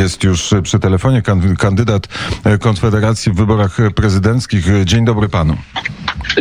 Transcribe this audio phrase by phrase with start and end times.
[0.00, 1.22] Jest już przy telefonie
[1.58, 2.08] kandydat
[2.60, 4.66] Konfederacji w wyborach prezydenckich.
[4.84, 5.56] Dzień dobry panu.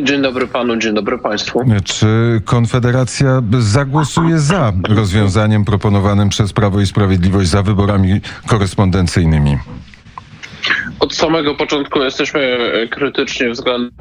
[0.04, 1.62] Dzień dobry panu, dzień dobry państwu.
[1.84, 9.58] Czy Konfederacja zagłosuje za rozwiązaniem proponowanym przez Prawo i Sprawiedliwość za wyborami korespondencyjnymi?
[11.00, 12.58] Od samego początku jesteśmy
[12.92, 13.92] krytyczni względem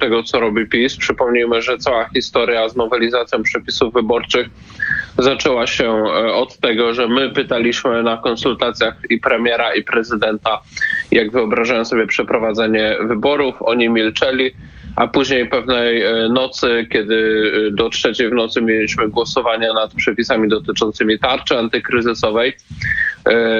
[0.00, 0.96] tego, co robi PiS.
[0.96, 4.46] Przypomnijmy, że cała historia z nowelizacją przepisów wyborczych
[5.18, 10.60] zaczęła się e, od tego, że my pytaliśmy na konsultacjach i premiera, i prezydenta,
[11.10, 13.54] jak wyobrażają sobie przeprowadzenie wyborów.
[13.60, 14.50] Oni milczeli
[14.96, 20.48] a później pewnej e, nocy, kiedy e, do trzeciej w nocy mieliśmy głosowanie nad przepisami
[20.48, 23.15] dotyczącymi tarczy antykryzysowej, e,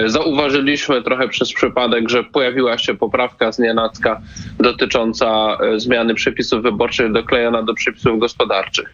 [0.07, 4.21] zauważyliśmy trochę przez przypadek, że pojawiła się poprawka z nienacka
[4.59, 8.93] dotycząca zmiany przepisów wyborczych doklejona do przepisów gospodarczych.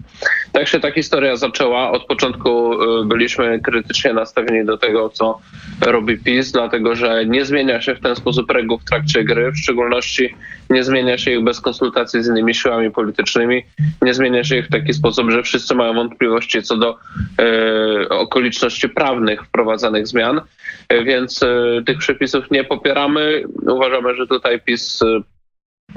[0.53, 1.91] Tak się ta historia zaczęła.
[1.91, 2.71] Od początku
[3.05, 5.39] byliśmy krytycznie nastawieni do tego, co
[5.81, 9.59] robi PiS, dlatego że nie zmienia się w ten sposób reguł w trakcie gry, w
[9.59, 10.35] szczególności
[10.71, 13.63] nie zmienia się ich bez konsultacji z innymi siłami politycznymi,
[14.03, 16.99] nie zmienia się ich w taki sposób, że wszyscy mają wątpliwości co do
[17.39, 20.43] e, okoliczności prawnych wprowadzanych zmian, e,
[21.05, 23.43] więc e, tych przepisów nie popieramy.
[23.63, 25.23] Uważamy, że tutaj PiS e,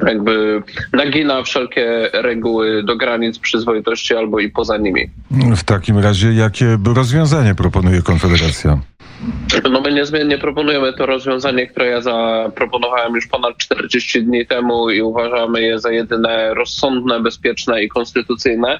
[0.07, 0.63] jakby
[0.93, 5.09] nagina wszelkie reguły do granic przyzwoitości albo i poza nimi.
[5.55, 8.79] W takim razie jakie rozwiązanie proponuje Konfederacja?
[9.85, 15.61] My niezmiennie proponujemy to rozwiązanie, które ja zaproponowałem już ponad 40 dni temu i uważamy
[15.61, 18.79] je za jedyne rozsądne, bezpieczne i konstytucyjne.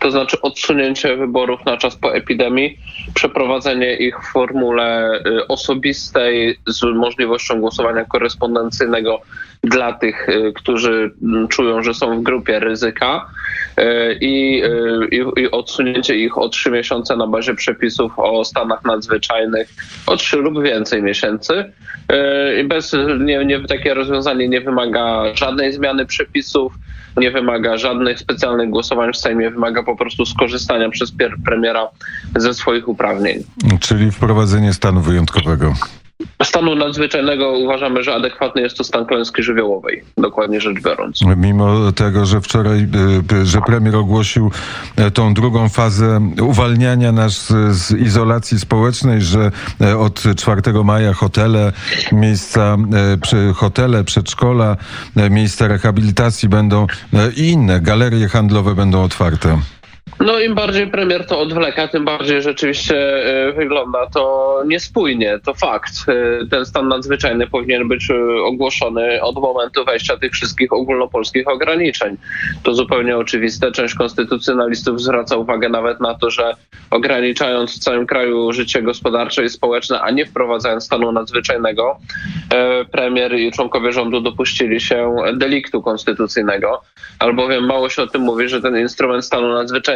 [0.00, 2.78] To znaczy odsunięcie wyborów na czas po epidemii,
[3.14, 9.20] przeprowadzenie ich w formule y, osobistej z możliwością głosowania korespondencyjnego
[9.62, 13.26] dla tych, y, którzy mm, czują, że są w grupie ryzyka
[13.78, 14.62] y, i,
[15.10, 19.68] i, i odsunięcie ich o trzy miesiące na bazie przepisów o stanach nadzwyczajnych
[20.06, 21.72] o trzy lub więcej miesięcy.
[22.60, 26.72] I bez, nie, nie, takie rozwiązanie nie wymaga żadnej zmiany przepisów,
[27.16, 31.12] nie wymaga żadnych specjalnych głosowań w Sejmie, wymaga po prostu skorzystania przez
[31.44, 31.88] premiera
[32.36, 33.44] ze swoich uprawnień.
[33.80, 35.74] Czyli wprowadzenie stanu wyjątkowego.
[36.42, 41.20] Stanu nadzwyczajnego uważamy, że adekwatny jest to stan klęski żywiołowej, dokładnie rzecz biorąc.
[41.36, 42.88] Mimo tego, że wczoraj,
[43.32, 44.50] y, że premier ogłosił
[44.96, 49.50] e, tą drugą fazę uwalniania nas z izolacji społecznej, że
[49.80, 51.72] e, od 4 maja hotele,
[52.12, 52.76] miejsca,
[53.50, 54.76] e, hotele, przedszkola,
[55.30, 56.86] miejsca rehabilitacji będą
[57.36, 59.58] i inne galerie handlowe będą otwarte.
[60.20, 65.38] No im bardziej premier to odwleka, tym bardziej rzeczywiście e, wygląda to niespójnie.
[65.44, 65.92] To fakt.
[66.08, 72.16] E, ten stan nadzwyczajny powinien być e, ogłoszony od momentu wejścia tych wszystkich ogólnopolskich ograniczeń.
[72.62, 73.72] To zupełnie oczywiste.
[73.72, 76.54] Część konstytucjonalistów zwraca uwagę nawet na to, że
[76.90, 81.98] ograniczając w całym kraju życie gospodarcze i społeczne, a nie wprowadzając stanu nadzwyczajnego,
[82.92, 86.82] premier i członkowie rządu dopuścili się deliktu konstytucyjnego,
[87.18, 89.95] albowiem mało się o tym mówi, że ten instrument stanu nadzwyczajnego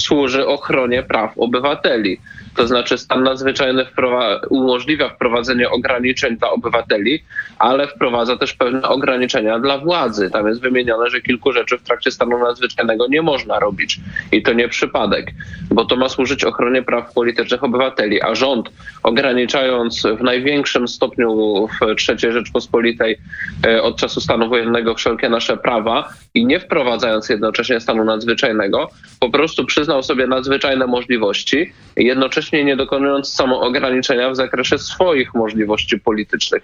[0.00, 2.20] służy ochronie praw obywateli.
[2.58, 7.24] To znaczy stan nadzwyczajny wprowa umożliwia wprowadzenie ograniczeń dla obywateli,
[7.58, 10.30] ale wprowadza też pewne ograniczenia dla władzy.
[10.30, 14.00] Tam jest wymienione, że kilku rzeczy w trakcie stanu nadzwyczajnego nie można robić.
[14.32, 15.30] I to nie przypadek,
[15.70, 18.70] bo to ma służyć ochronie praw politycznych obywateli, a rząd
[19.02, 21.28] ograniczając w największym stopniu
[21.66, 23.18] w III Rzeczpospolitej
[23.66, 28.90] e, od czasu stanu wojennego wszelkie nasze prawa i nie wprowadzając jednocześnie stanu nadzwyczajnego,
[29.20, 36.62] po prostu przyznał sobie nadzwyczajne możliwości, jednocześnie nie dokonując samoograniczenia w zakresie swoich możliwości politycznych.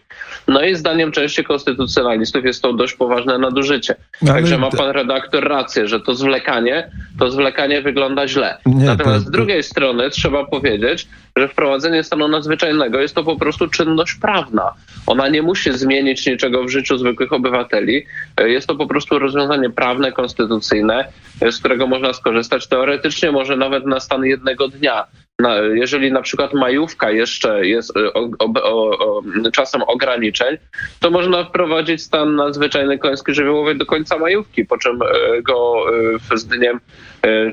[0.48, 3.94] No i zdaniem części konstytucjonalistów jest to dość poważne nadużycie.
[4.22, 4.32] Ale...
[4.32, 8.58] Także ma pan redaktor rację, że to zwlekanie, to zwlekanie wygląda źle.
[8.66, 9.30] Nie, Natomiast to...
[9.30, 14.72] z drugiej strony trzeba powiedzieć, że wprowadzenie stanu nadzwyczajnego jest to po prostu czynność prawna.
[15.06, 18.06] Ona nie musi zmienić niczego w życiu zwykłych obywateli.
[18.40, 21.08] Jest to po prostu rozwiązanie prawne, konstytucyjne,
[21.50, 25.06] z którego można skorzystać teoretycznie, może nawet na stan jednego dnia.
[25.38, 29.22] Na, jeżeli na przykład majówka jeszcze jest o, o, o,
[29.52, 30.56] czasem ograniczeń,
[31.00, 35.84] to można wprowadzić stan nadzwyczajny klęski żywiołowej do końca majówki, po czym e, go
[36.32, 36.80] e, z dniem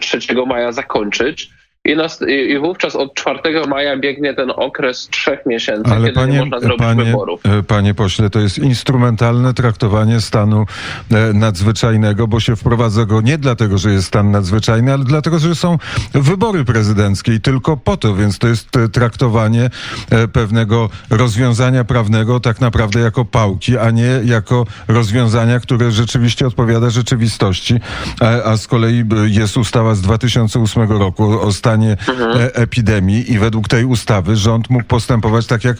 [0.01, 1.49] 3 e, maja zakończyć.
[1.85, 6.33] I, nas, I, wówczas od 4 maja biegnie ten okres trzech miesięcy, Ale kiedy panie,
[6.33, 7.41] nie można zrobić panie, wyborów.
[7.45, 10.65] E, panie pośle, to jest instrumentalne traktowanie stanu
[11.11, 15.55] e, nadzwyczajnego, bo się wprowadza go nie dlatego, że jest stan nadzwyczajny, ale dlatego, że
[15.55, 15.77] są
[16.13, 19.69] wybory prezydenckie i tylko po to, więc to jest e, traktowanie
[20.33, 27.79] pewnego rozwiązania prawnego tak naprawdę jako pałki, a nie jako rozwiązania, które rzeczywiście odpowiada rzeczywistości.
[28.19, 32.49] A, a z kolei jest ustawa z 2008 roku o stanie stanie mhm.
[32.53, 35.77] epidemii i według tej ustawy rząd mógł postępować tak, jak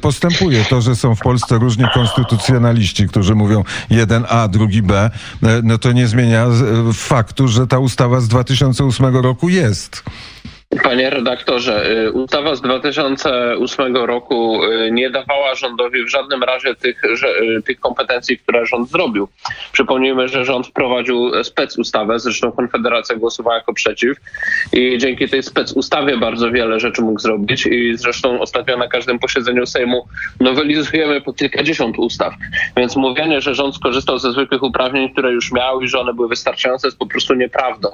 [0.00, 0.64] postępuje.
[0.64, 5.10] To, że są w Polsce różni konstytucjonaliści, którzy mówią jeden A, drugi B,
[5.62, 6.46] no to nie zmienia
[6.94, 10.02] faktu, że ta ustawa z 2008 roku jest.
[10.80, 17.04] Panie redaktorze, y, ustawa z 2008 roku y, nie dawała rządowi w żadnym razie tych,
[17.04, 19.28] y, tych kompetencji, które rząd zrobił.
[19.72, 24.18] Przypomnijmy, że rząd wprowadził specustawę, zresztą Konfederacja głosowała jako przeciw
[24.72, 29.66] i dzięki tej specustawie bardzo wiele rzeczy mógł zrobić i zresztą ostatnio na każdym posiedzeniu
[29.66, 30.06] Sejmu
[30.40, 32.34] nowelizujemy po kilkadziesiąt ustaw.
[32.76, 36.28] Więc mówienie, że rząd skorzystał ze zwykłych uprawnień, które już miał i że one były
[36.28, 37.88] wystarczające jest po prostu nieprawdą.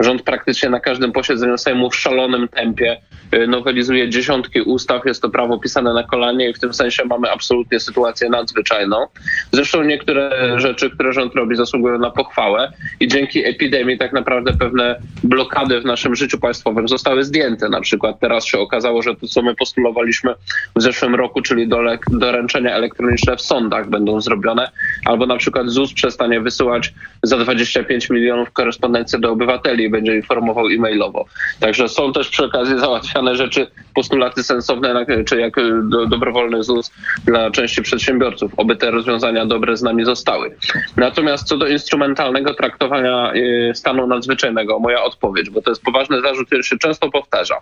[0.00, 3.00] Rząd praktycznie na każdym posiedzeniu Sejmu w szalonym tempie
[3.34, 5.06] y, nowelizuje dziesiątki ustaw.
[5.06, 9.06] Jest to prawo pisane na kolanie i w tym sensie mamy absolutnie sytuację nadzwyczajną.
[9.52, 15.00] Zresztą niektóre rzeczy, które rząd robi, zasługują na pochwałę i dzięki epidemii tak naprawdę pewne
[15.24, 17.68] blokady w naszym życiu państwowym zostały zdjęte.
[17.68, 20.34] Na przykład teraz się okazało, że to, co my postulowaliśmy
[20.76, 21.68] w zeszłym roku, czyli
[22.10, 24.70] doręczenia elektroniczne w sądach będą zrobione,
[25.04, 30.66] albo na przykład ZUS przestanie wysyłać za 25 milionów korespondencji do obywateli i będzie informował
[30.66, 31.24] e-mailowo.
[31.60, 36.90] Także są też przy okazji załatwiane rzeczy, postulaty sensowne, czy jak y, do, dobrowolny ZUS
[37.24, 38.52] dla części przedsiębiorców.
[38.56, 40.56] Oby te rozwiązania dobre z nami zostały.
[40.96, 46.46] Natomiast co do instrumentalnego traktowania y, stanu nadzwyczajnego, moja odpowiedź, bo to jest poważny zarzut,
[46.46, 47.54] który się często powtarza.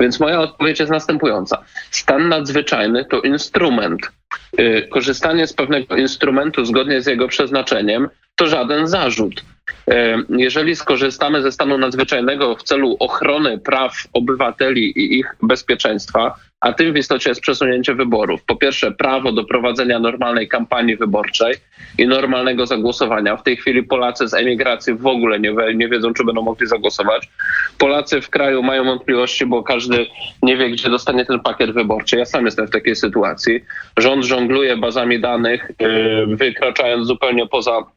[0.00, 1.64] Więc moja odpowiedź jest następująca.
[1.90, 4.10] Stan nadzwyczajny to instrument.
[4.60, 9.44] Y, korzystanie z pewnego instrumentu zgodnie z jego przeznaczeniem to żaden zarzut.
[10.28, 16.92] Jeżeli skorzystamy ze stanu nadzwyczajnego w celu ochrony praw obywateli i ich bezpieczeństwa, a tym
[16.92, 18.44] w istocie jest przesunięcie wyborów.
[18.44, 21.54] Po pierwsze, prawo do prowadzenia normalnej kampanii wyborczej
[21.98, 23.36] i normalnego zagłosowania.
[23.36, 27.28] W tej chwili Polacy z emigracji w ogóle nie, nie wiedzą, czy będą mogli zagłosować.
[27.78, 30.06] Polacy w kraju mają wątpliwości, bo każdy
[30.42, 32.16] nie wie, gdzie dostanie ten pakiet wyborczy.
[32.16, 33.60] Ja sam jestem w takiej sytuacji.
[33.96, 37.95] Rząd żongluje bazami danych, yy, wykraczając zupełnie poza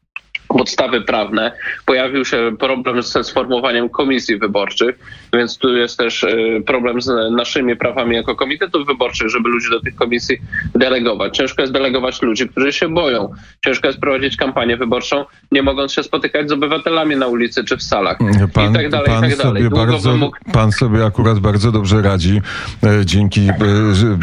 [0.58, 1.52] podstawy prawne.
[1.86, 5.00] Pojawił się problem ze sformowaniem komisji wyborczych,
[5.34, 9.82] więc tu jest też e, problem z naszymi prawami jako komitetów wyborczych, żeby ludzi do
[9.82, 10.38] tych komisji
[10.76, 11.38] delegować.
[11.38, 13.34] Ciężko jest delegować ludzi, którzy się boją.
[13.66, 17.84] Ciężko jest prowadzić kampanię wyborczą, nie mogąc się spotykać z obywatelami na ulicy czy w
[17.84, 18.18] salach.
[18.54, 19.64] Pan, I tak dalej, pan i tak dalej.
[19.64, 20.38] Sobie bardzo, mógł...
[20.54, 22.42] Pan sobie akurat bardzo dobrze radzi
[22.84, 23.54] e, dzięki, e,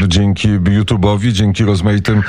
[0.08, 2.22] dzięki YouTube'owi, dzięki rozmaitym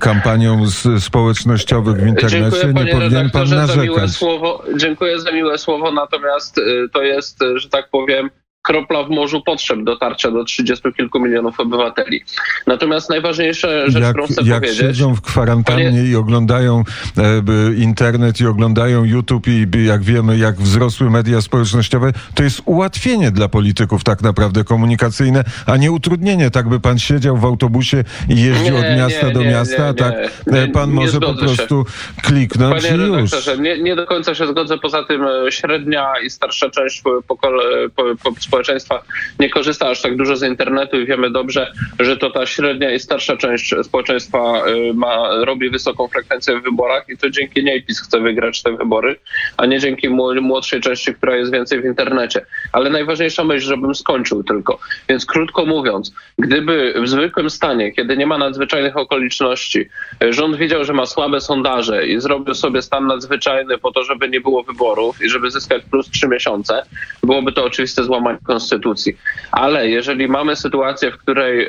[0.00, 0.66] kampaniom
[0.98, 2.60] społecznościowych w internecie.
[2.62, 3.76] Dziękuję, powinien pan narzekać.
[3.76, 8.30] Za miłe słowo, dziękuję za miłe słowo, natomiast y, to jest, y, że tak powiem,
[8.62, 12.24] kropla w morzu potrzeb dotarcia do 30 kilku milionów obywateli.
[12.66, 14.82] Natomiast najważniejsze rzecz, jak, którą chcę jak powiedzieć...
[14.82, 16.04] Jak siedzą w kwarantannie panie...
[16.04, 16.84] i oglądają
[17.18, 23.30] e, internet i oglądają YouTube i jak wiemy, jak wzrosły media społecznościowe, to jest ułatwienie
[23.30, 26.50] dla polityków tak naprawdę komunikacyjne, a nie utrudnienie.
[26.50, 29.86] Tak by pan siedział w autobusie i jeździł nie, od miasta nie, do nie, miasta,
[29.86, 30.14] a tak
[30.46, 32.22] e, pan może po prostu się.
[32.22, 33.30] kliknąć Panie i już.
[33.60, 34.78] Nie, nie do końca się zgodzę.
[34.78, 39.02] Poza tym e, średnia i starsza część pokole, po, po, społeczeństwa
[39.40, 43.00] nie korzysta aż tak dużo z internetu i wiemy dobrze, że to ta średnia i
[43.00, 48.00] starsza część społeczeństwa y, ma, robi wysoką frekwencję w wyborach i to dzięki niej PiS
[48.00, 49.16] chce wygrać te wybory,
[49.56, 50.08] a nie dzięki
[50.40, 52.46] młodszej części, która jest więcej w internecie.
[52.72, 54.78] Ale najważniejsza myśl, żebym skończył tylko.
[55.08, 59.88] Więc krótko mówiąc, gdyby w zwykłym stanie, kiedy nie ma nadzwyczajnych okoliczności,
[60.24, 64.28] y, rząd widział, że ma słabe sondaże i zrobił sobie stan nadzwyczajny po to, żeby
[64.28, 66.82] nie było wyborów i żeby zyskać plus trzy miesiące,
[67.22, 69.16] byłoby to oczywiste złamanie konstytucji.
[69.52, 71.68] Ale jeżeli mamy sytuację, w której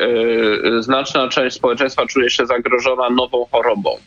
[0.77, 3.97] y, znaczna część społeczeństwa czuje się zagrożona nową chorobą,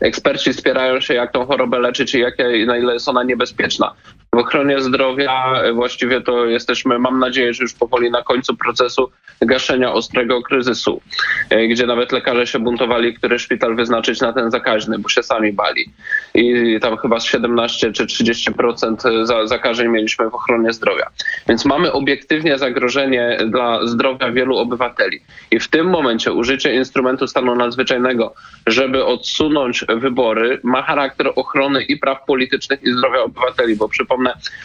[0.00, 2.34] eksperci spierają się, jak tą chorobę leczyć i jak,
[2.66, 3.94] na ile jest ona niebezpieczna.
[4.34, 9.10] W ochronie zdrowia właściwie to jesteśmy, mam nadzieję, że już powoli na końcu procesu
[9.40, 11.00] gaszenia ostrego kryzysu,
[11.50, 15.52] e, gdzie nawet lekarze się buntowali, który szpital wyznaczyć na ten zakaźny, bo się sami
[15.52, 15.84] bali.
[16.34, 21.06] I tam chyba 17 czy 30% zakażeń mieliśmy w ochronie zdrowia.
[21.48, 25.20] Więc mamy obiektywnie zagrożenie dla zdrowia wielu obywateli.
[25.50, 28.34] I w tym momencie użycie instrumentu stanu nadzwyczajnego,
[28.66, 34.21] żeby odsunąć wybory, ma charakter ochrony i praw politycznych i zdrowia obywateli, bo przypomnę,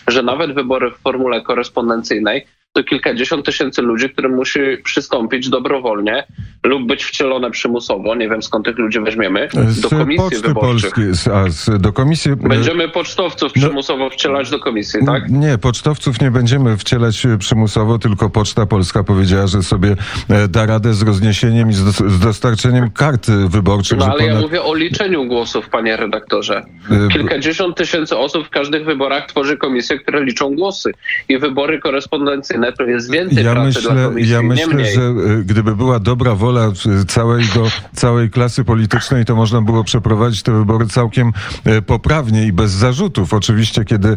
[0.08, 2.48] że nawet wybory w formule korespondencyjnej
[2.78, 6.24] to kilkadziesiąt tysięcy ludzi, którym musi przystąpić dobrowolnie
[6.64, 9.50] lub być wcielone przymusowo, nie wiem skąd tych ludzi weźmiemy,
[9.82, 11.16] do komisji Poczty wyborczych.
[11.16, 12.32] Z, a, z, do komisji...
[12.36, 15.30] Będziemy pocztowców No- przymusowo wcielać do komisji, tak?
[15.30, 19.96] Nie, pocztowców nie będziemy wcielać e, przymusowo, tylko Poczta Polska powiedziała, że sobie
[20.30, 23.98] e, da radę z rozniesieniem i z, dos- z dostarczeniem kart e, wyborczych.
[23.98, 26.66] No ale ja ponad- mówię o liczeniu głosów, panie redaktorze.
[27.14, 30.92] Kilkadziesiąt tysięcy osób w każdych wyborach tworzy komisje, które liczą głosy.
[31.30, 35.44] I wybory korespondencyjne to jest więcej Ja pracy dla myślę, komisji, ja myślę że e,
[35.44, 40.86] gdyby była dobra wola e, całego, całej klasy politycznej, to można było przeprowadzić te wybory
[40.88, 41.32] całkiem
[41.66, 43.34] e, poprawnie i bez zarzutów.
[43.34, 44.16] Oczywiście, kiedy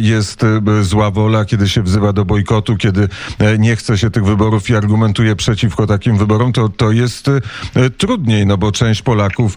[0.00, 0.42] jest
[0.82, 3.08] zła wola, kiedy się wzywa do bojkotu, kiedy
[3.58, 7.30] nie chce się tych wyborów i argumentuje przeciwko takim wyborom, to, to jest
[7.98, 9.56] trudniej, no bo część Polaków,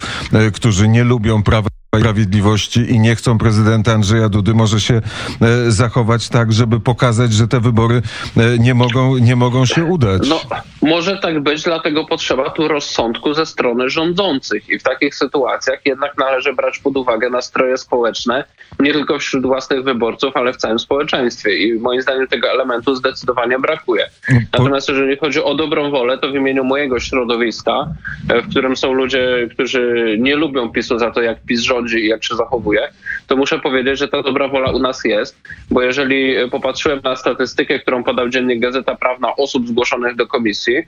[0.53, 1.69] którzy nie lubią prawa
[2.00, 7.47] Sprawiedliwości i nie chcą prezydenta Andrzeja Dudy, może się e, zachować tak, żeby pokazać, że
[7.47, 8.01] te wybory
[8.38, 10.29] e, nie mogą, nie mogą się udać.
[10.29, 10.41] No,
[10.81, 14.69] może tak być, dlatego potrzeba tu rozsądku ze strony rządzących.
[14.69, 18.43] I w takich sytuacjach jednak należy brać pod uwagę nastroje społeczne,
[18.79, 21.57] nie tylko wśród własnych wyborców, ale w całym społeczeństwie.
[21.57, 24.09] I moim zdaniem tego elementu zdecydowanie brakuje.
[24.53, 27.88] Natomiast jeżeli chodzi o dobrą wolę, to w imieniu mojego środowiska,
[28.29, 32.07] e, w którym są ludzie, którzy nie lubią PiSu za to, jak PiS rządzi i
[32.07, 32.89] jak się zachowuje,
[33.27, 37.79] to muszę powiedzieć, że ta dobra wola u nas jest, bo jeżeli popatrzyłem na statystykę,
[37.79, 40.83] którą podał dziennik Gazeta Prawna osób zgłoszonych do komisji,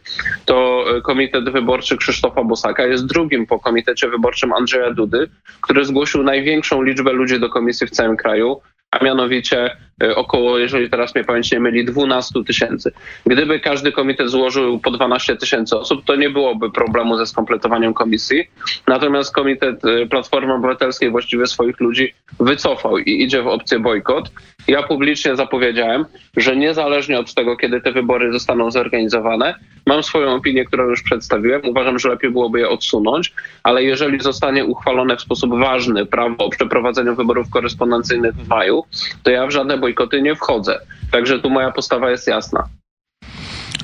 [0.45, 5.29] to e, Komitet Wyborczy Krzysztofa Bosaka jest drugim po Komitecie Wyborczym Andrzeja Dudy,
[5.61, 8.61] który zgłosił największą liczbę ludzi do komisji w całym kraju,
[8.91, 9.77] a mianowicie
[10.15, 12.91] około, jeżeli teraz mnie pamięć nie myli, 12 tysięcy.
[13.25, 18.49] Gdyby każdy komitet złożył po 12 tysięcy osób, to nie byłoby problemu ze skompletowaniem komisji.
[18.87, 24.31] Natomiast komitet e, Platformy Obywatelskiej właściwie swoich ludzi wycofał i idzie w opcję bojkot.
[24.67, 26.05] Ja publicznie zapowiedziałem,
[26.37, 31.61] że niezależnie od tego, kiedy te wybory zostaną zorganizowane, mam swoją opinię, którą już przedstawiłem.
[31.65, 33.33] Uważam, że lepiej byłoby je odsunąć,
[33.63, 38.83] ale jeżeli zostanie uchwalone w sposób ważny prawo o przeprowadzeniu wyborów korespondencyjnych w maju,
[39.23, 40.79] to ja w żadne bojkoty nie wchodzę.
[41.11, 42.63] Także tu moja postawa jest jasna.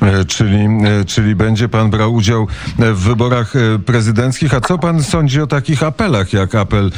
[0.01, 2.47] E, Czyli, e, czyli będzie pan brał udział
[2.79, 3.53] e, w wyborach
[3.85, 4.53] prezydenckich.
[4.53, 6.91] A co pan sądzi o takich apelach, jak apel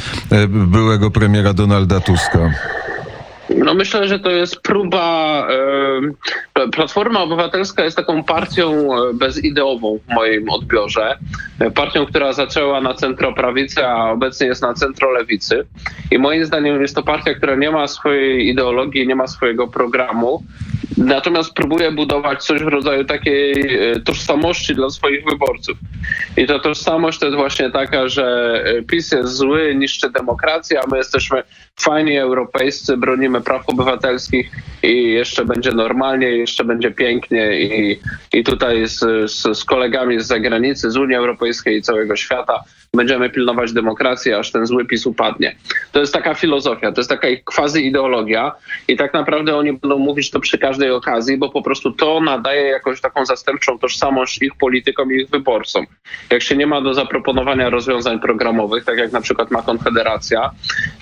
[0.48, 2.50] byłego premiera Donalda Tuska?
[3.58, 5.48] No myślę, że to jest próba.
[6.72, 11.18] Platforma Obywatelska jest taką partią e, bezideową w moim odbiorze.
[11.60, 15.66] E, Partią, która zaczęła na centroprawicy, a obecnie jest na centrolewicy.
[16.10, 20.42] I moim zdaniem jest to partia, która nie ma swojej ideologii, nie ma swojego programu.
[20.96, 25.78] Natomiast próbuje budować coś w rodzaju takiej e, tożsamości dla swoich wyborców.
[26.36, 28.54] I ta tożsamość to jest właśnie taka, że
[28.86, 31.42] PiS jest zły, niszczy demokrację, a my jesteśmy
[31.80, 34.50] fajni europejscy, bronimy praw obywatelskich
[34.82, 38.00] i jeszcze będzie normalnie, jeszcze będzie pięknie i,
[38.32, 38.98] i tutaj z,
[39.30, 44.52] z, z kolegami z zagranicy, z Unii Europejskiej i całego świata będziemy pilnować demokracji, aż
[44.52, 45.56] ten zły PiS upadnie.
[45.92, 48.52] To jest taka filozofia, to jest taka ich quasi ideologia
[48.88, 52.62] i tak naprawdę oni będą mówić to przy każdej okazji, bo po prostu to nadaje
[52.62, 55.86] jakąś taką zastępczą tożsamość ich politykom i ich wyborcom.
[56.30, 60.50] Jak się nie ma do zaproponowania rozwiązań programowych, tak jak na przykład ma Konfederacja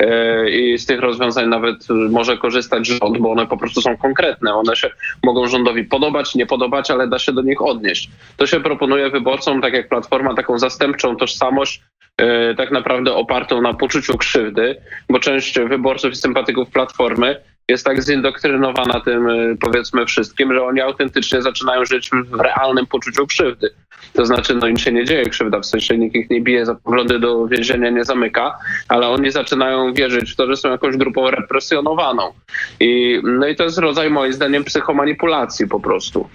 [0.01, 4.55] e, i z tych rozwiązań nawet może korzystać rząd, bo one po prostu są konkretne.
[4.55, 4.91] One się
[5.25, 8.11] mogą rządowi podobać, nie podobać, ale da się do nich odnieść.
[8.37, 11.83] To się proponuje wyborcom, tak jak Platforma, taką zastępczą tożsamość,
[12.19, 14.77] e, tak naprawdę opartą na poczuciu krzywdy,
[15.11, 17.41] bo część wyborców i sympatyków Platformy
[17.73, 23.27] jest tak zindoktrynowana tym, y, powiedzmy, wszystkim, że oni autentycznie zaczynają żyć w realnym poczuciu
[23.27, 23.71] krzywdy.
[24.13, 26.75] To znaczy, no im się nie dzieje krzywda, w sensie nikt ich nie bije za
[26.75, 31.31] poglądy do więzienia, nie zamyka, ale oni zaczynają wierzyć w to, że są jakąś grupą
[31.31, 32.33] represjonowaną.
[32.81, 36.29] I, no i to jest rodzaj, moim zdaniem, psychomanipulacji po prostu.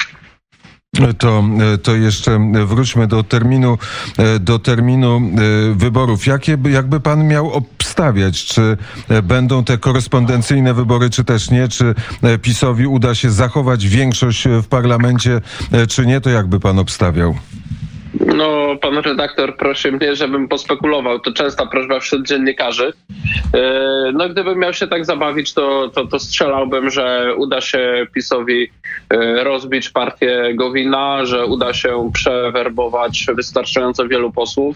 [1.17, 1.43] To,
[1.83, 3.77] to jeszcze wróćmy do terminu,
[4.39, 6.27] do terminu e, wyborów.
[6.27, 8.77] Jakie, by- jakby pan miał obstawiać, czy
[9.09, 11.67] e, będą te korespondencyjne wybory, czy też nie?
[11.67, 15.41] Czy e, PiSowi uda się zachować większość w parlamencie,
[15.89, 16.21] czy nie?
[16.21, 17.35] To jakby pan obstawiał?
[18.37, 21.19] No, pan redaktor prosi mnie, żebym pospekulował.
[21.19, 22.93] To częsta prośba wśród dziennikarzy.
[23.53, 28.71] E, No, gdybym miał się tak zabawić, to, to, to strzelałbym, że uda się PiSowi
[29.09, 34.75] e, rozbić partię Gowina, że uda się przewerbować wystarczająco wielu posłów,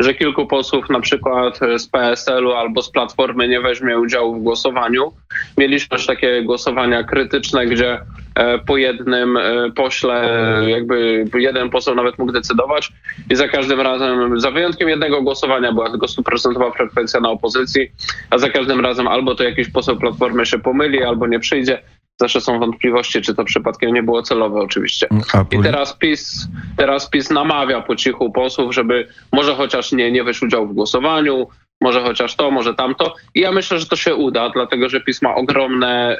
[0.00, 5.12] że kilku posłów na przykład z PSL-u albo z Platformy nie weźmie udziału w głosowaniu.
[5.58, 8.00] Mieliśmy też takie głosowania krytyczne, gdzie
[8.34, 9.38] e, po jednym
[9.76, 10.28] pośle,
[10.66, 12.91] jakby jeden poseł nawet mógł decydować
[13.30, 17.92] i za każdym razem, za wyjątkiem jednego głosowania była tylko stuprocentowa frekwencja na opozycji,
[18.30, 21.82] a za każdym razem albo to jakiś poseł Platformy się pomyli, albo nie przyjdzie.
[22.20, 25.08] zawsze są wątpliwości, czy to przypadkiem nie było celowe oczywiście.
[25.52, 30.42] I teraz PiS, teraz PiS namawia po cichu posłów, żeby może chociaż nie, nie weź
[30.42, 31.46] udział w głosowaniu,
[31.80, 33.14] może chociaż to, może tamto.
[33.34, 36.18] I ja myślę, że to się uda, dlatego że PiS ma ogromne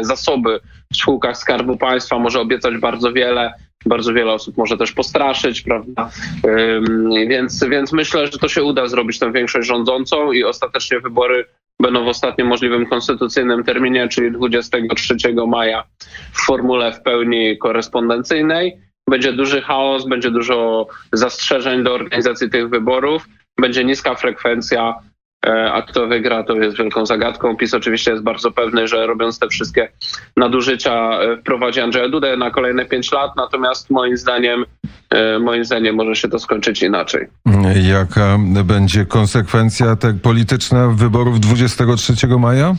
[0.00, 0.60] zasoby
[0.92, 3.52] w spółkach Skarbu Państwa, może obiecać bardzo wiele.
[3.86, 6.10] Bardzo wiele osób może też postraszyć, prawda?
[7.28, 11.44] Więc, więc myślę, że to się uda zrobić tę większość rządzącą i ostatecznie wybory
[11.80, 15.84] będą w ostatnim możliwym konstytucyjnym terminie, czyli 23 maja
[16.32, 18.80] w formule w pełni korespondencyjnej.
[19.10, 23.28] Będzie duży chaos, będzie dużo zastrzeżeń do organizacji tych wyborów,
[23.60, 24.94] będzie niska frekwencja,
[25.72, 27.56] a kto wygra, to jest wielką zagadką.
[27.56, 29.88] PiS oczywiście jest bardzo pewny, że robiąc te wszystkie
[30.36, 34.64] nadużycia e, wprowadzi Andrzeja Dudę na kolejne pięć lat, natomiast moim zdaniem
[35.10, 37.26] E, moim zdaniem może się to skończyć inaczej.
[37.90, 42.74] Jaka będzie konsekwencja tak polityczna wyborów 23 maja?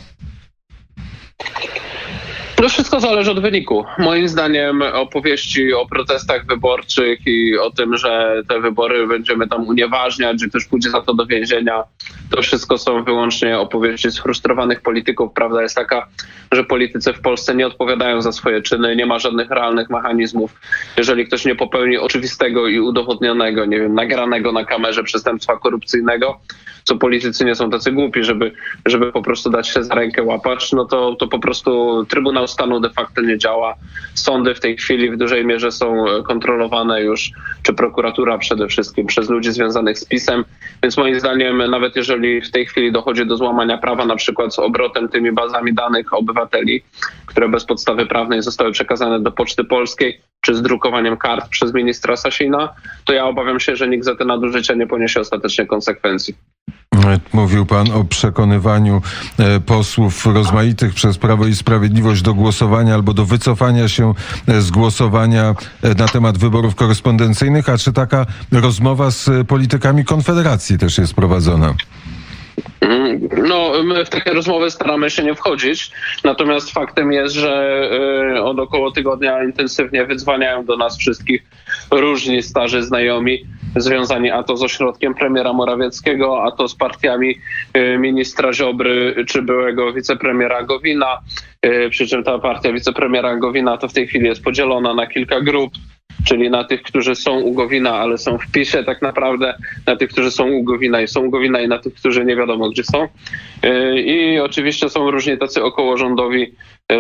[2.56, 3.86] To wszystko zależy od wyniku.
[3.98, 10.42] Moim zdaniem opowieści o protestach wyborczych i o tym, że te wybory będziemy tam unieważniać,
[10.42, 11.84] że ktoś pójdzie za to do więzienia,
[12.32, 15.34] to wszystko są wyłącznie opowieści sfrustrowanych polityków.
[15.34, 16.08] Prawda jest taka,
[16.52, 20.60] że politycy w Polsce nie odpowiadają za swoje czyny, nie ma żadnych realnych mechanizmów.
[20.98, 26.40] Jeżeli ktoś nie popełni oczywistego i udowodnionego, nie wiem, nagranego na kamerze przestępstwa korupcyjnego,
[26.84, 28.52] co politycy nie są tacy głupi, żeby,
[28.86, 32.80] żeby po prostu dać się za rękę łapać, no to, to po prostu Trybunał Stanu
[32.80, 33.76] de facto nie działa.
[34.14, 37.32] Sądy w tej chwili w dużej mierze są kontrolowane już,
[37.64, 40.46] czy prokuratura przede wszystkim, przez ludzi związanych z PiSem.
[40.84, 44.60] Więc moim zdaniem, nawet jeżeli w tej chwili dochodzi do złamania prawa, na przykład z
[44.60, 46.84] obrotem tymi bazami danych obywateli,
[47.26, 52.16] które bez podstawy prawnej zostały przekazane do Poczty Polskiej, czy z drukowaniem kart przez ministra
[52.16, 52.74] Sasina,
[53.06, 56.36] to ja obawiam się, że nikt za te nadużycia nie poniesie ostatecznie konsekwencji.
[57.34, 59.02] Mówił pan o przekonywaniu
[59.40, 64.14] e, posłów rozmaitych przez Prawo i Sprawiedliwość do głosowania albo do wycofania się
[64.48, 70.78] e, z głosowania e, na temat wyborów korespondencyjnych, a czy taka rozmowa z politykami Konfederacji
[70.78, 71.74] też jest prowadzona?
[72.82, 73.30] Mhm.
[73.48, 75.92] No, my w takie rozmowy staramy się nie wchodzić,
[76.24, 77.82] natomiast faktem jest, że
[78.44, 81.44] od około tygodnia intensywnie wydzwaniają do nas wszystkich
[81.92, 87.40] różni starzy znajomi związani a to z ośrodkiem premiera Morawieckiego, a to z partiami
[87.78, 91.20] y, ministra Ziobry czy byłego wicepremiera Gowina.
[91.66, 95.42] Y, przy czym ta partia wicepremiera Gowina to w tej chwili jest podzielona na kilka
[95.42, 95.74] grup
[96.26, 99.54] czyli na tych, którzy są u Gowina, ale są w PiSie tak naprawdę,
[99.88, 102.36] na tych, którzy są u Gowina i są u Gowina i na tych, którzy nie
[102.36, 103.08] wiadomo gdzie są.
[103.66, 106.56] Y, I oczywiście są różni tacy okołorządowi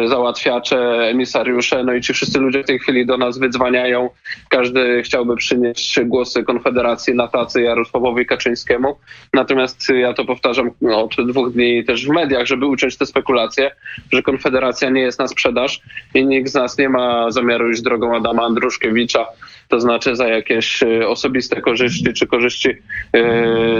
[0.05, 0.77] załatwiacze,
[1.09, 4.09] emisariusze, no i ci wszyscy ludzie w tej chwili do nas wydzwaniają.
[4.49, 8.97] Każdy chciałby przynieść głosy Konfederacji na tacy Jarosławowi Kaczyńskiemu.
[9.33, 13.71] Natomiast ja to powtarzam od dwóch dni też w mediach, żeby uciąć te spekulacje,
[14.11, 15.81] że Konfederacja nie jest na sprzedaż
[16.13, 19.25] i nikt z nas nie ma zamiaru iść drogą Adama Andruszkiewicza,
[19.71, 22.69] to znaczy za jakieś y, osobiste korzyści czy korzyści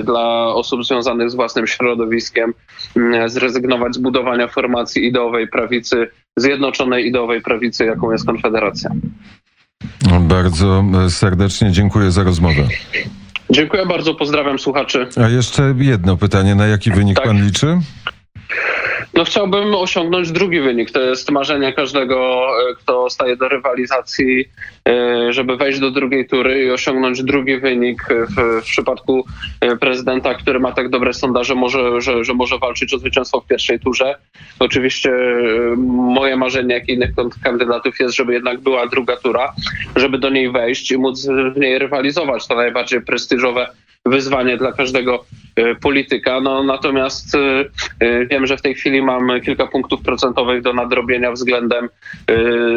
[0.03, 2.53] dla osób związanych z własnym środowiskiem,
[3.27, 8.91] zrezygnować z budowania formacji ideowej prawicy, zjednoczonej ideowej prawicy, jaką jest Konfederacja.
[10.21, 12.67] Bardzo serdecznie dziękuję za rozmowę.
[13.49, 15.07] Dziękuję bardzo, pozdrawiam słuchaczy.
[15.23, 17.25] A jeszcze jedno pytanie, na jaki wynik tak.
[17.25, 17.79] pan liczy?
[19.13, 20.91] No chciałbym osiągnąć drugi wynik.
[20.91, 24.45] To jest marzenie każdego, e, kto staje do rywalizacji,
[24.89, 28.03] e, żeby wejść do drugiej tury i osiągnąć drugi wynik.
[28.29, 29.25] W, w przypadku
[29.61, 33.47] e, prezydenta, który ma tak dobre sondaże, może, że, że może walczyć o zwycięstwo w
[33.47, 34.15] pierwszej turze.
[34.59, 35.11] Oczywiście
[35.87, 37.11] moje marzenie, jak i innych
[37.43, 39.53] kandydatów jest, żeby jednak była druga tura,
[39.95, 42.47] żeby do niej wejść i móc w niej rywalizować.
[42.47, 43.67] To najbardziej prestiżowe
[44.05, 45.25] wyzwanie dla każdego
[45.81, 46.41] polityka.
[46.41, 47.65] No, natomiast e,
[47.99, 51.89] e, wiem, że w tej chwili mam kilka punktów procentowych do nadrobienia względem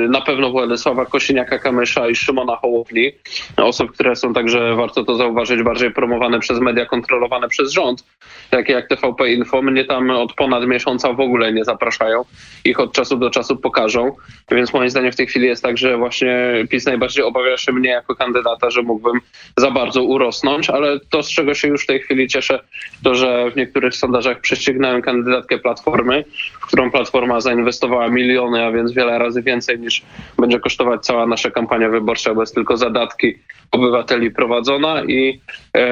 [0.09, 3.13] na pewno Władysława Kosiniaka-Kamysza i Szymona Hołowni.
[3.57, 8.05] Osób, które są także, warto to zauważyć, bardziej promowane przez media kontrolowane przez rząd,
[8.51, 9.63] takie jak TVP Info.
[9.63, 12.25] Mnie tam od ponad miesiąca w ogóle nie zapraszają.
[12.65, 14.13] Ich od czasu do czasu pokażą.
[14.51, 17.91] Więc moim zdaniem w tej chwili jest tak, że właśnie PiS najbardziej obawia się mnie
[17.91, 19.21] jako kandydata, że mógłbym
[19.57, 22.64] za bardzo urosnąć, ale to, z czego się już w tej chwili cieszę,
[23.03, 26.25] to że w niektórych sondażach prześcignąłem kandydatkę Platformy,
[26.61, 30.03] w którą Platforma zainwestowała miliony, a więc wiele razy więcej niż
[30.39, 33.35] będzie kosztować cała nasza kampania wyborcza, bo jest tylko zadatki
[33.71, 35.05] obywateli prowadzona.
[35.05, 35.41] I,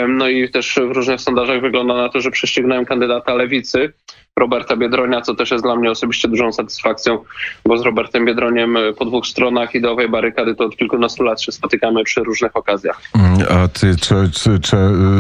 [0.09, 3.93] no i też w różnych sondażach wygląda na to, że prześcignąłem kandydata Lewicy,
[4.39, 7.19] Roberta Biedronia, co też jest dla mnie osobiście dużą satysfakcją,
[7.67, 11.53] bo z Robertem Biedroniem e, po dwóch stronach ideowej barykady to od kilkunastu lat się
[11.53, 13.01] spotykamy przy różnych okazjach.
[13.15, 14.77] Mm, a ty, czy, czy, czy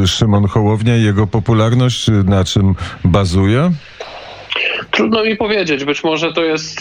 [0.06, 3.70] Szymon Hołownia i jego popularność na czym bazuje?
[4.90, 5.84] Trudno mi powiedzieć.
[5.84, 6.80] Być może to jest,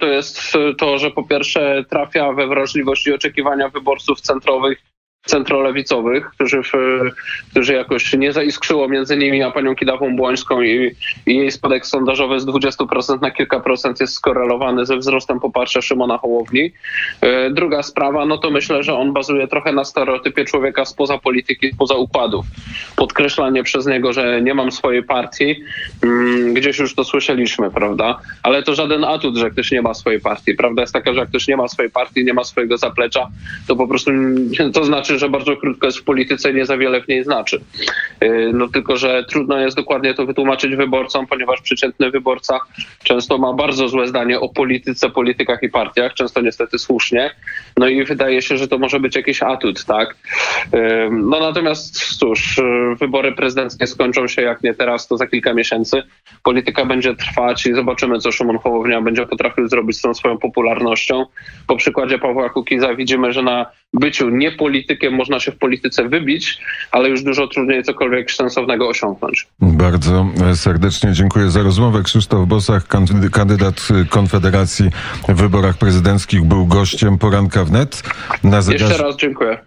[0.00, 4.78] to jest to, że po pierwsze trafia we wrażliwość i oczekiwania wyborców centrowych
[5.26, 6.72] centrolewicowych, którzy, w,
[7.50, 10.94] którzy jakoś nie zaiskrzyło między nimi a panią Kidawą Błońską i,
[11.26, 16.18] i jej spadek sondażowy z 20% na kilka procent jest skorelowany ze wzrostem poparcia Szymona
[16.18, 16.72] Hołowni.
[17.20, 21.72] E, druga sprawa, no to myślę, że on bazuje trochę na stereotypie człowieka spoza polityki,
[21.72, 22.46] spoza układów.
[22.96, 25.56] Podkreślanie przez niego, że nie mam swojej partii,
[26.02, 28.18] mm, gdzieś już to słyszeliśmy, prawda?
[28.42, 30.54] Ale to żaden atut, że ktoś nie ma swojej partii.
[30.54, 33.28] Prawda jest taka, że jak ktoś nie ma swojej partii, nie ma swojego zaplecza,
[33.68, 34.10] to po prostu
[34.74, 37.60] to znaczy, że bardzo krótko jest w polityce i nie za wiele w niej znaczy.
[38.20, 42.60] Yy, no tylko, że trudno jest dokładnie to wytłumaczyć wyborcom, ponieważ przeciętny wyborca
[43.04, 47.30] często ma bardzo złe zdanie o polityce, politykach i partiach, często niestety słusznie.
[47.76, 50.16] No i wydaje się, że to może być jakiś atut, tak?
[50.72, 55.54] Yy, no natomiast cóż, yy, wybory prezydenckie skończą się jak nie teraz, to za kilka
[55.54, 56.02] miesięcy.
[56.42, 61.26] Polityka będzie trwać i zobaczymy, co Szymon Hołownia będzie potrafił zrobić z tą swoją popularnością.
[61.66, 66.58] Po przykładzie Pawła Kukiza widzimy, że na byciu nie politykiem można się w polityce wybić,
[66.90, 69.46] ale już dużo trudniej cokolwiek sensownego osiągnąć.
[69.60, 72.02] Bardzo serdecznie dziękuję za rozmowę.
[72.02, 72.86] Krzysztof Bosach,
[73.32, 74.90] kandydat Konfederacji
[75.28, 78.02] w wyborach prezydenckich, był gościem poranka wnet.
[78.44, 78.84] Na zegarze...
[78.84, 79.58] Jeszcze raz dziękuję.